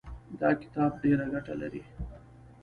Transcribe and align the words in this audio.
دا 0.39 0.49
کتاب 0.61 0.91
ډېره 1.03 1.25
ګټه 1.33 1.53
لري. 1.61 1.81